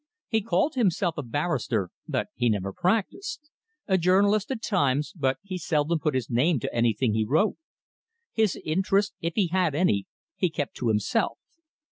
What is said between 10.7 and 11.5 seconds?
to himself.